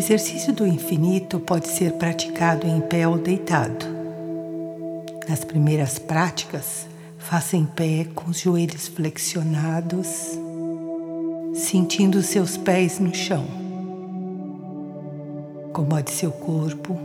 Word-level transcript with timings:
exercício 0.00 0.50
do 0.50 0.66
infinito 0.66 1.38
pode 1.38 1.68
ser 1.68 1.92
praticado 1.92 2.66
em 2.66 2.80
pé 2.80 3.06
ou 3.06 3.18
deitado. 3.18 3.84
Nas 5.28 5.44
primeiras 5.44 5.98
práticas, 5.98 6.86
faça 7.18 7.54
em 7.54 7.66
pé 7.66 8.06
com 8.14 8.30
os 8.30 8.40
joelhos 8.40 8.88
flexionados, 8.88 10.08
sentindo 11.52 12.22
seus 12.22 12.56
pés 12.56 12.98
no 12.98 13.14
chão. 13.14 13.44
Acomode 15.68 16.10
seu 16.12 16.32
corpo 16.32 16.98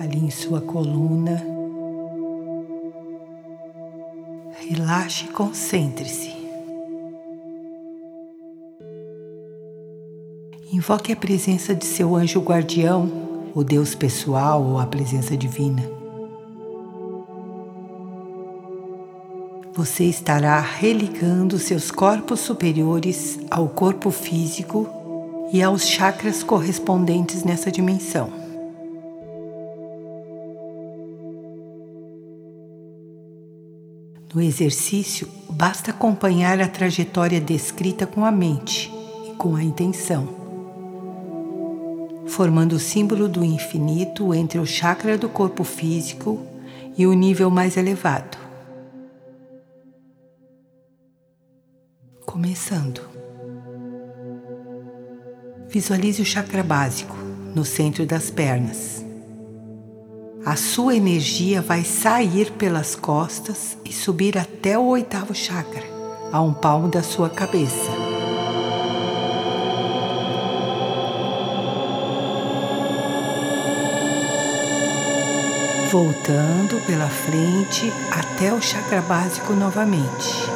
ali 0.00 0.18
em 0.18 0.30
sua 0.30 0.60
coluna. 0.60 1.40
Relaxe 4.68 5.26
e 5.26 5.28
concentre-se. 5.28 6.37
Invoque 10.70 11.12
a 11.12 11.16
presença 11.16 11.74
de 11.74 11.86
seu 11.86 12.14
anjo 12.14 12.40
guardião, 12.40 13.10
o 13.54 13.64
Deus 13.64 13.94
pessoal 13.94 14.62
ou 14.62 14.78
a 14.78 14.86
presença 14.86 15.34
divina. 15.34 15.82
Você 19.72 20.04
estará 20.04 20.60
religando 20.60 21.58
seus 21.58 21.90
corpos 21.90 22.40
superiores 22.40 23.38
ao 23.50 23.68
corpo 23.68 24.10
físico 24.10 24.86
e 25.52 25.62
aos 25.62 25.86
chakras 25.86 26.42
correspondentes 26.42 27.44
nessa 27.44 27.70
dimensão. 27.70 28.30
No 34.34 34.42
exercício, 34.42 35.26
basta 35.48 35.90
acompanhar 35.90 36.60
a 36.60 36.68
trajetória 36.68 37.40
descrita 37.40 38.06
com 38.06 38.24
a 38.24 38.30
mente 38.30 38.92
e 39.30 39.34
com 39.36 39.56
a 39.56 39.64
intenção 39.64 40.37
formando 42.38 42.74
o 42.74 42.78
símbolo 42.78 43.26
do 43.26 43.44
infinito 43.44 44.32
entre 44.32 44.60
o 44.60 44.64
chakra 44.64 45.18
do 45.18 45.28
corpo 45.28 45.64
físico 45.64 46.40
e 46.96 47.04
o 47.04 47.12
nível 47.12 47.50
mais 47.50 47.76
elevado. 47.76 48.38
Começando. 52.24 53.00
Visualize 55.68 56.22
o 56.22 56.24
chakra 56.24 56.62
básico 56.62 57.16
no 57.56 57.64
centro 57.64 58.06
das 58.06 58.30
pernas. 58.30 59.04
A 60.46 60.54
sua 60.54 60.94
energia 60.94 61.60
vai 61.60 61.82
sair 61.82 62.52
pelas 62.52 62.94
costas 62.94 63.76
e 63.84 63.92
subir 63.92 64.38
até 64.38 64.78
o 64.78 64.84
oitavo 64.84 65.34
chakra, 65.34 65.82
a 66.30 66.40
um 66.40 66.54
palmo 66.54 66.86
da 66.86 67.02
sua 67.02 67.28
cabeça. 67.28 68.07
Voltando 75.90 76.84
pela 76.86 77.08
frente 77.08 77.90
até 78.10 78.52
o 78.52 78.60
chakra 78.60 79.00
básico 79.00 79.54
novamente. 79.54 80.50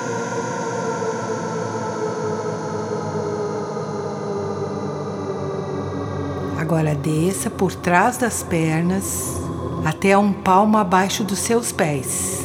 Agora 6.58 6.94
desça 6.94 7.48
por 7.48 7.74
trás 7.74 8.18
das 8.18 8.42
pernas 8.42 9.40
até 9.86 10.16
um 10.16 10.32
palmo 10.32 10.76
abaixo 10.76 11.24
dos 11.24 11.38
seus 11.38 11.72
pés. 11.72 12.42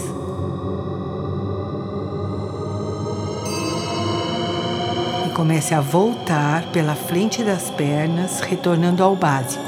E 5.26 5.30
comece 5.34 5.74
a 5.74 5.82
voltar 5.82 6.72
pela 6.72 6.96
frente 6.96 7.44
das 7.44 7.70
pernas, 7.70 8.40
retornando 8.40 9.04
ao 9.04 9.16
básico. 9.16 9.67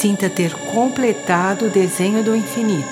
Sinta 0.00 0.30
ter 0.30 0.54
completado 0.72 1.66
o 1.66 1.68
desenho 1.68 2.24
do 2.24 2.34
infinito. 2.34 2.88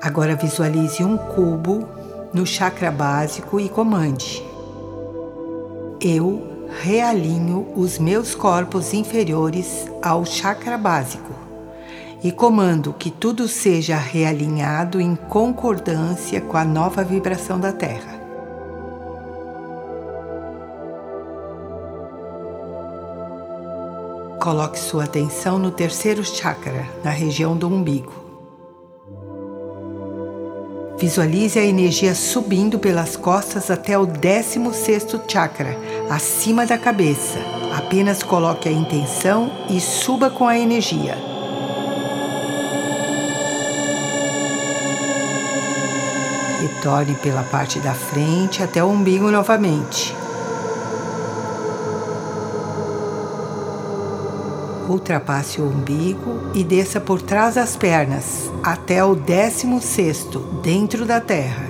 Agora 0.00 0.36
visualize 0.36 1.02
um 1.02 1.16
cubo 1.16 1.88
no 2.32 2.46
chakra 2.46 2.92
básico 2.92 3.58
e 3.58 3.68
comande. 3.68 4.40
Eu 6.00 6.68
realinho 6.80 7.66
os 7.74 7.98
meus 7.98 8.36
corpos 8.36 8.94
inferiores 8.94 9.88
ao 10.00 10.24
chakra 10.24 10.78
básico 10.78 11.32
e 12.22 12.30
comando 12.30 12.94
que 12.96 13.10
tudo 13.10 13.48
seja 13.48 13.96
realinhado 13.96 15.00
em 15.00 15.16
concordância 15.16 16.40
com 16.40 16.56
a 16.56 16.64
nova 16.64 17.02
vibração 17.02 17.58
da 17.58 17.72
Terra. 17.72 18.11
Coloque 24.42 24.76
sua 24.76 25.04
atenção 25.04 25.56
no 25.56 25.70
terceiro 25.70 26.24
chakra, 26.24 26.84
na 27.04 27.10
região 27.10 27.56
do 27.56 27.68
umbigo. 27.68 28.12
Visualize 30.98 31.56
a 31.60 31.64
energia 31.64 32.12
subindo 32.12 32.76
pelas 32.76 33.16
costas 33.16 33.70
até 33.70 33.96
o 33.96 34.04
16 34.04 35.06
chakra, 35.28 35.78
acima 36.10 36.66
da 36.66 36.76
cabeça. 36.76 37.38
Apenas 37.72 38.24
coloque 38.24 38.68
a 38.68 38.72
intenção 38.72 39.48
e 39.70 39.80
suba 39.80 40.28
com 40.28 40.48
a 40.48 40.58
energia. 40.58 41.16
Retorne 46.60 47.14
pela 47.14 47.44
parte 47.44 47.78
da 47.78 47.94
frente 47.94 48.60
até 48.60 48.82
o 48.82 48.88
umbigo 48.88 49.30
novamente. 49.30 50.21
Ultrapasse 54.92 55.60
o 55.60 55.64
umbigo 55.64 56.50
e 56.54 56.62
desça 56.62 57.00
por 57.00 57.20
trás 57.22 57.54
das 57.54 57.76
pernas 57.76 58.50
até 58.62 59.02
o 59.02 59.14
décimo 59.14 59.80
sexto 59.80 60.38
dentro 60.62 61.04
da 61.04 61.20
terra. 61.20 61.66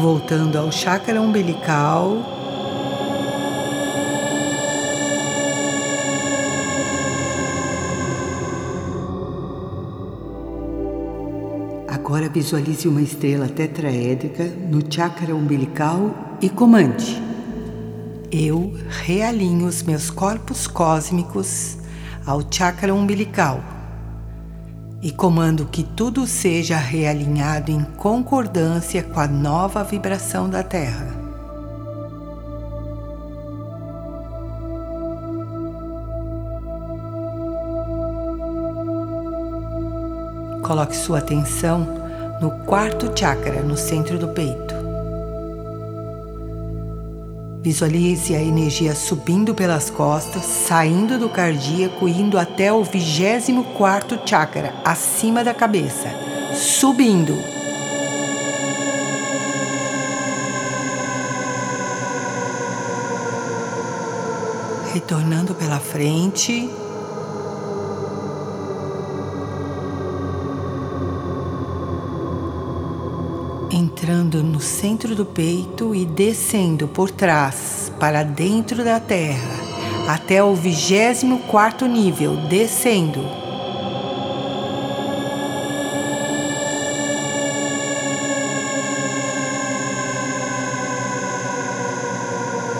Voltando 0.00 0.58
ao 0.58 0.72
chakra 0.72 1.20
umbilical, 1.20 2.32
Agora 11.88 12.28
visualize 12.28 12.86
uma 12.88 13.00
estrela 13.00 13.48
tetraédrica 13.48 14.44
no 14.44 14.82
chakra 14.92 15.34
umbilical 15.34 16.31
e 16.42 16.50
comande. 16.50 17.22
Eu 18.32 18.76
realinho 18.88 19.66
os 19.66 19.82
meus 19.84 20.10
corpos 20.10 20.66
cósmicos 20.66 21.78
ao 22.26 22.42
chakra 22.50 22.92
umbilical 22.92 23.62
e 25.00 25.12
comando 25.12 25.66
que 25.66 25.84
tudo 25.84 26.26
seja 26.26 26.76
realinhado 26.76 27.70
em 27.70 27.84
concordância 27.96 29.04
com 29.04 29.20
a 29.20 29.28
nova 29.28 29.84
vibração 29.84 30.50
da 30.50 30.64
Terra. 30.64 31.22
Coloque 40.62 40.96
sua 40.96 41.18
atenção 41.18 41.86
no 42.40 42.50
quarto 42.64 43.12
chakra, 43.16 43.62
no 43.62 43.76
centro 43.76 44.18
do 44.18 44.28
peito. 44.28 44.81
Visualize 47.62 48.34
a 48.34 48.42
energia 48.42 48.92
subindo 48.92 49.54
pelas 49.54 49.88
costas, 49.88 50.44
saindo 50.44 51.16
do 51.16 51.28
cardíaco 51.28 52.08
e 52.08 52.10
indo 52.10 52.36
até 52.36 52.72
o 52.72 52.82
24 52.82 54.20
chakra, 54.26 54.74
acima 54.84 55.44
da 55.44 55.54
cabeça. 55.54 56.08
Subindo. 56.52 57.36
Retornando 64.92 65.54
pela 65.54 65.78
frente, 65.78 66.68
entrando 73.92 74.42
no 74.42 74.58
centro 74.58 75.14
do 75.14 75.26
peito 75.26 75.94
e 75.94 76.06
descendo 76.06 76.88
por 76.88 77.10
trás 77.10 77.92
para 78.00 78.22
dentro 78.22 78.82
da 78.82 78.98
terra 78.98 79.38
até 80.08 80.42
o 80.42 80.54
24 80.54 81.86
nível, 81.86 82.34
descendo. 82.48 83.20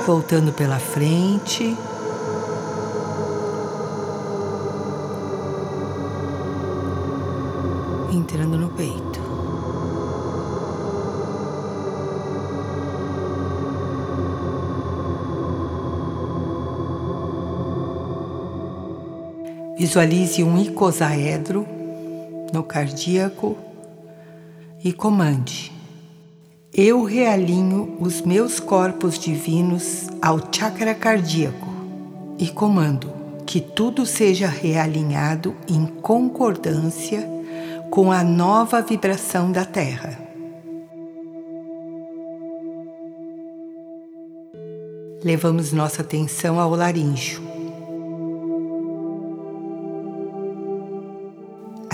Voltando 0.07 0.53
pela 0.53 0.79
frente, 0.79 1.77
Visualize 19.77 20.45
um 20.45 20.61
icosaedro 20.61 21.67
no 22.53 22.63
cardíaco 22.63 23.57
e 24.85 24.93
comande. 24.93 25.73
Eu 26.73 27.05
realinho 27.05 27.97
os 28.01 28.21
meus 28.23 28.61
corpos 28.61 29.19
divinos 29.19 30.09
ao 30.21 30.41
chakra 30.53 30.95
cardíaco 30.95 31.69
e 32.39 32.49
comando 32.49 33.13
que 33.47 33.61
tudo 33.61 34.07
seja 34.07 34.49
realinhado 34.49 35.55
em 35.69 35.87
concordância 35.87 37.29
com 37.91 38.11
a 38.11 38.23
nova 38.23 38.81
vibração 38.81 39.53
da 39.53 39.65
Terra. 39.65 40.19
Levamos 45.25 45.73
nossa 45.73 46.03
atenção 46.03 46.59
ao 46.59 46.71
laríngeo. 46.71 47.52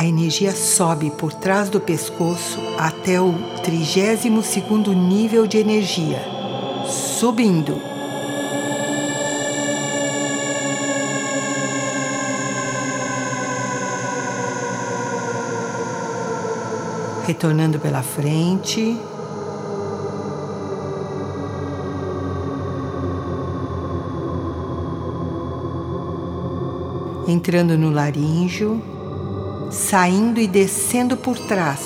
Energia 0.09 0.53
sobe 0.53 1.11
por 1.11 1.33
trás 1.33 1.69
do 1.69 1.81
pescoço 1.81 2.59
até 2.79 3.21
o 3.21 3.35
32 3.63 4.47
segundo 4.47 4.93
nível 4.93 5.47
de 5.47 5.59
energia, 5.59 6.21
subindo. 6.87 7.77
Retornando 17.27 17.79
pela 17.79 18.03
frente. 18.03 18.97
Entrando 27.27 27.77
no 27.77 27.91
laríngeo 27.91 28.98
saindo 29.71 30.41
e 30.41 30.47
descendo 30.47 31.17
por 31.17 31.39
trás 31.39 31.81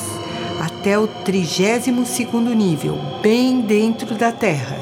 até 0.60 0.98
o 0.98 1.06
32 1.06 2.08
segundo 2.08 2.54
nível, 2.54 2.96
bem 3.20 3.60
dentro 3.62 4.14
da 4.14 4.30
Terra. 4.30 4.80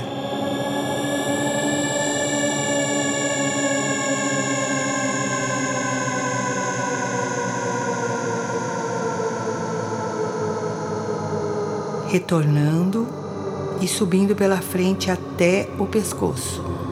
Retornando 12.09 13.07
e 13.81 13.87
subindo 13.87 14.35
pela 14.35 14.59
frente 14.59 15.11
até 15.11 15.69
o 15.79 15.87
pescoço. 15.87 16.90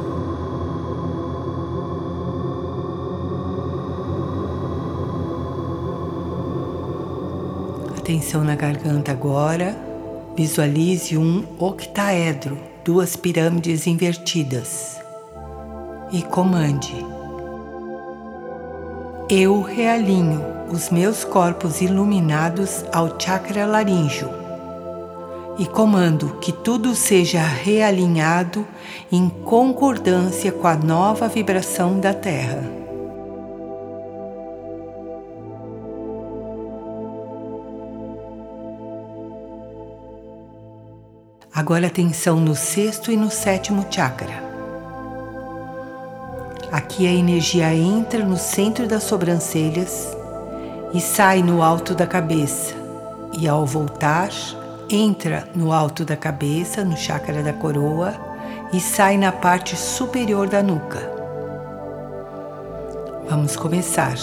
Atenção 8.09 8.43
na 8.43 8.55
garganta 8.55 9.13
agora. 9.13 9.77
Visualize 10.35 11.19
um 11.19 11.45
octaedro, 11.59 12.57
duas 12.83 13.17
pirâmides 13.17 13.87
invertidas. 13.87 14.99
E 16.11 16.23
comande. 16.23 16.95
Eu 19.29 19.61
realinho 19.61 20.43
os 20.71 20.89
meus 20.89 21.23
corpos 21.23 21.83
iluminados 21.83 22.83
ao 22.95 23.21
chakra 23.21 23.67
laríngeo 23.67 24.31
e 25.59 25.67
comando 25.67 26.39
que 26.41 26.51
tudo 26.53 26.95
seja 26.95 27.43
realinhado 27.43 28.67
em 29.13 29.29
concordância 29.29 30.51
com 30.51 30.67
a 30.67 30.77
nova 30.77 31.29
vibração 31.29 32.01
da 32.01 32.15
Terra. 32.15 32.88
Agora 41.59 41.89
atenção 41.89 42.37
no 42.39 42.55
sexto 42.55 43.11
e 43.11 43.17
no 43.17 43.33
sétimo 43.33 43.85
chakra. 43.91 44.45
Aqui 46.71 47.05
a 47.05 47.13
energia 47.13 47.75
entra 47.75 48.25
no 48.25 48.37
centro 48.37 48.87
das 48.87 49.03
sobrancelhas 49.03 50.17
e 50.95 51.01
sai 51.01 51.43
no 51.43 51.61
alto 51.61 51.97
da 51.97 52.07
cabeça, 52.07 52.77
e 53.37 53.49
ao 53.49 53.67
voltar, 53.67 54.31
entra 54.89 55.49
no 55.53 55.73
alto 55.73 56.05
da 56.05 56.17
cabeça, 56.17 56.85
no 56.85 56.97
chakra 56.97 57.43
da 57.43 57.53
coroa, 57.53 58.15
e 58.73 58.79
sai 58.79 59.19
na 59.19 59.33
parte 59.33 59.77
superior 59.77 60.47
da 60.49 60.63
nuca. 60.63 61.11
Vamos 63.29 63.57
começar 63.57 64.15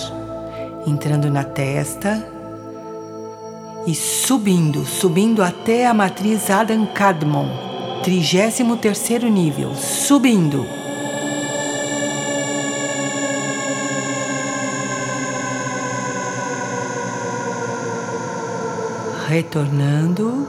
entrando 0.88 1.30
na 1.30 1.44
testa, 1.44 2.35
e 3.88 3.94
subindo, 3.94 4.84
subindo 4.84 5.44
até 5.44 5.86
a 5.86 5.94
matriz 5.94 6.50
Adam 6.50 6.88
Kadmon, 6.88 7.48
33 8.04 9.32
nível, 9.32 9.76
subindo. 9.76 10.66
Retornando. 19.28 20.48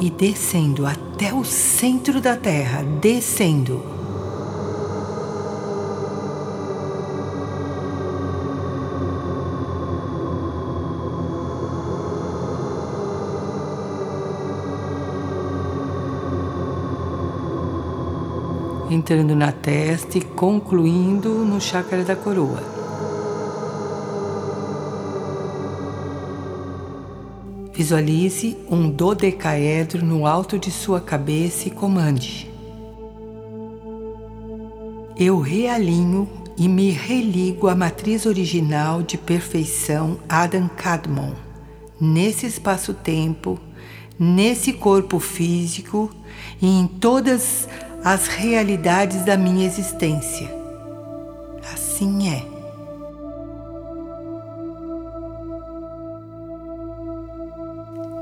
E 0.00 0.08
descendo 0.08 0.86
até 0.86 1.32
o 1.34 1.44
centro 1.44 2.20
da 2.20 2.36
Terra, 2.36 2.82
descendo. 2.82 3.99
Entrando 18.90 19.36
na 19.36 19.52
testa 19.52 20.18
e 20.18 20.20
concluindo 20.20 21.28
no 21.44 21.60
chakra 21.60 22.02
da 22.02 22.16
coroa. 22.16 22.60
Visualize 27.72 28.58
um 28.68 28.90
dodecaedro 28.90 30.04
no 30.04 30.26
alto 30.26 30.58
de 30.58 30.70
sua 30.70 31.00
cabeça 31.00 31.68
e 31.68 31.70
comande. 31.70 32.50
Eu 35.16 35.40
realinho 35.40 36.28
e 36.58 36.68
me 36.68 36.90
religo 36.90 37.68
à 37.68 37.74
matriz 37.74 38.26
original 38.26 39.02
de 39.02 39.16
perfeição 39.16 40.18
Adam 40.28 40.68
Kadmon, 40.68 41.32
nesse 41.98 42.44
espaço-tempo, 42.44 43.58
nesse 44.18 44.72
corpo 44.74 45.18
físico 45.18 46.10
e 46.60 46.66
em 46.66 46.86
todas 46.86 47.66
as 48.04 48.26
realidades 48.28 49.24
da 49.24 49.36
minha 49.36 49.66
existência. 49.66 50.48
Assim 51.72 52.28
é. 52.28 52.42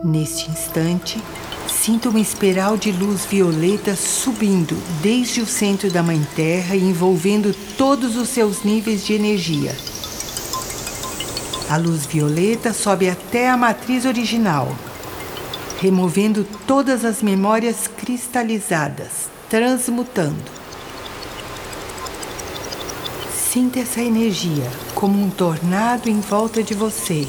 Neste 0.04 0.50
instante, 0.50 1.22
sinto 1.68 2.10
uma 2.10 2.20
espiral 2.20 2.76
de 2.76 2.90
luz 2.90 3.24
violeta 3.24 3.94
subindo 3.94 4.76
desde 5.00 5.40
o 5.40 5.46
centro 5.46 5.90
da 5.90 6.02
Mãe 6.02 6.26
Terra 6.34 6.74
e 6.74 6.82
envolvendo 6.82 7.54
todos 7.76 8.16
os 8.16 8.28
seus 8.28 8.64
níveis 8.64 9.06
de 9.06 9.14
energia. 9.14 9.76
A 11.70 11.76
luz 11.76 12.04
violeta 12.06 12.72
sobe 12.72 13.08
até 13.08 13.48
a 13.48 13.56
matriz 13.56 14.04
original, 14.06 14.74
removendo 15.80 16.44
todas 16.66 17.04
as 17.04 17.22
memórias 17.22 17.86
cristalizadas, 17.86 19.37
transmutando. 19.48 20.58
Sinta 23.34 23.80
essa 23.80 24.00
energia 24.00 24.70
como 24.94 25.22
um 25.22 25.30
tornado 25.30 26.08
em 26.08 26.20
volta 26.20 26.62
de 26.62 26.74
você, 26.74 27.26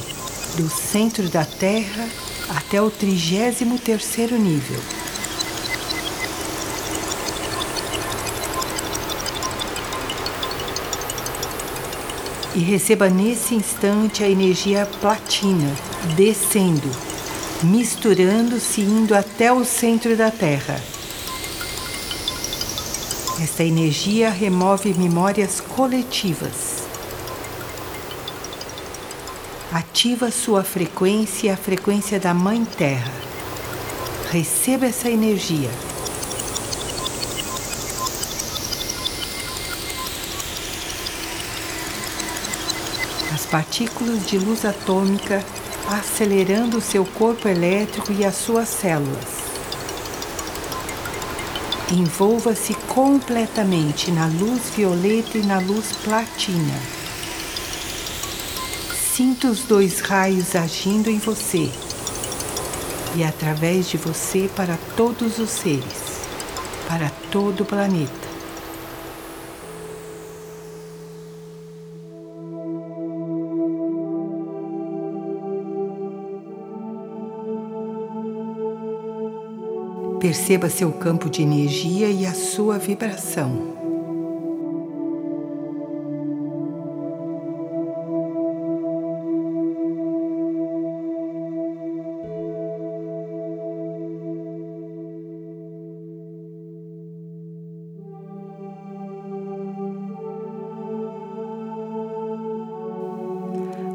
do 0.58 0.70
centro 0.70 1.30
da 1.30 1.46
Terra 1.46 2.08
até 2.50 2.82
o 2.82 2.92
33 2.92 3.58
terceiro 3.82 4.38
nível. 4.38 4.80
E 12.56 12.60
receba 12.60 13.10
nesse 13.10 13.56
instante 13.56 14.24
a 14.24 14.28
energia 14.28 14.86
platina 15.00 15.74
descendo, 16.18 16.90
misturando-se 17.64 18.82
indo 18.82 19.16
até 19.16 19.54
o 19.54 19.64
centro 19.64 20.18
da 20.18 20.30
Terra 20.30 20.82
Esta 23.41 23.63
energia 23.63 24.29
remove 24.29 24.93
memórias 24.96 25.62
coletivas. 25.62 26.84
Ativa 29.72 30.29
sua 30.29 30.62
frequência 30.62 31.48
e 31.48 31.50
a 31.50 31.55
frequência 31.55 32.19
da 32.19 32.34
Mãe 32.34 32.65
Terra. 32.65 33.13
Receba 34.29 34.88
essa 34.88 35.10
energia. 35.10 35.69
As 43.34 43.46
partículas 43.46 44.27
de 44.27 44.38
luz 44.38 44.65
atômica 44.65 45.41
acelerando 45.88 46.81
seu 46.81 47.05
corpo 47.05 47.48
elétrico 47.48 48.12
e 48.12 48.25
as 48.25 48.36
suas 48.36 48.67
células. 48.67 49.49
Envolva-se 51.91 52.75
completamente 52.88 54.12
na 54.12 54.27
luz 54.27 54.69
violeta 54.75 55.39
e 55.39 55.43
na 55.43 55.58
luz 55.58 55.91
platina. 56.03 56.79
Sinta 59.12 59.48
os 59.48 59.63
dois 59.63 60.00
raios 60.00 60.55
agindo 60.55 61.10
em 61.10 61.17
você 61.17 61.67
e 63.15 63.24
através 63.24 63.89
de 63.89 63.98
você 63.98 64.48
para 64.55 64.77
todos 64.96 65.39
os 65.39 65.50
seres, 65.50 66.22
para 66.88 67.10
todo 67.31 67.62
o 67.62 67.65
planeta. 67.65 68.28
Perceba 80.20 80.70
seu 80.70 80.92
campo 80.92 81.30
de 81.30 81.42
energia 81.42 82.10
e 82.10 82.26
a 82.26 82.34
sua 82.34 82.78
vibração. 82.78 83.78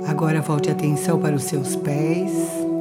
Agora 0.06 0.40
volte 0.40 0.70
a 0.70 0.72
atenção 0.72 1.18
para 1.18 1.36
os 1.36 1.44
seus 1.44 1.76
pés. 1.76 2.73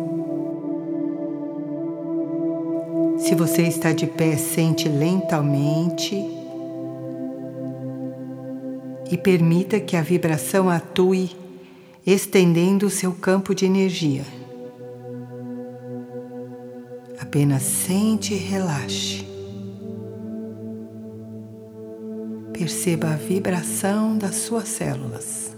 Se 3.33 3.39
você 3.39 3.63
está 3.63 3.91
de 3.91 4.05
pé, 4.05 4.37
sente 4.37 4.87
lentamente 4.87 6.15
e 9.09 9.17
permita 9.17 9.79
que 9.79 9.97
a 9.97 10.03
vibração 10.03 10.69
atue, 10.69 11.31
estendendo 12.05 12.85
o 12.85 12.91
seu 12.91 13.11
campo 13.11 13.55
de 13.55 13.65
energia. 13.65 14.23
Apenas 17.19 17.63
sente 17.63 18.35
e 18.35 18.37
relaxe. 18.37 19.25
Perceba 22.53 23.13
a 23.13 23.15
vibração 23.15 24.15
das 24.15 24.35
suas 24.35 24.67
células. 24.67 25.52